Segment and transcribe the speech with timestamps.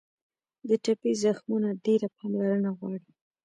[0.67, 3.09] د ټپي زخمونه ډېره پاملرنه غواړي.